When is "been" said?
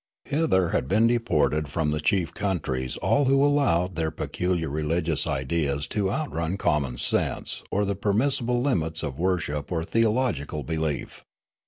0.87-1.05